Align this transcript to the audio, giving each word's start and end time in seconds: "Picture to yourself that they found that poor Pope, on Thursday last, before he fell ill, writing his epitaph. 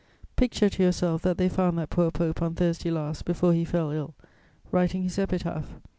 "Picture 0.35 0.67
to 0.67 0.81
yourself 0.81 1.21
that 1.21 1.37
they 1.37 1.47
found 1.47 1.77
that 1.77 1.91
poor 1.91 2.09
Pope, 2.09 2.41
on 2.41 2.55
Thursday 2.55 2.89
last, 2.89 3.23
before 3.23 3.53
he 3.53 3.63
fell 3.63 3.91
ill, 3.91 4.15
writing 4.71 5.03
his 5.03 5.19
epitaph. 5.19 5.75